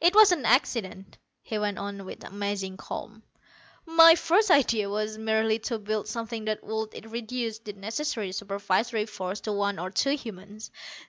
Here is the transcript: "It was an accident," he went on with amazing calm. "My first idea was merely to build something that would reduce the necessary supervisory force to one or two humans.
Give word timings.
"It 0.00 0.14
was 0.14 0.30
an 0.30 0.44
accident," 0.44 1.18
he 1.42 1.58
went 1.58 1.76
on 1.76 2.04
with 2.04 2.22
amazing 2.22 2.76
calm. 2.76 3.24
"My 3.84 4.14
first 4.14 4.52
idea 4.52 4.88
was 4.88 5.18
merely 5.18 5.58
to 5.66 5.80
build 5.80 6.06
something 6.06 6.44
that 6.44 6.62
would 6.62 7.10
reduce 7.10 7.58
the 7.58 7.72
necessary 7.72 8.30
supervisory 8.30 9.06
force 9.06 9.40
to 9.40 9.52
one 9.52 9.80
or 9.80 9.90
two 9.90 10.10
humans. 10.14 10.70